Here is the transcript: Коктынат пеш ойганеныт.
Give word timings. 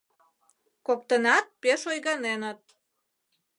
Коктынат 0.85 1.45
пеш 1.61 1.81
ойганеныт. 1.91 2.59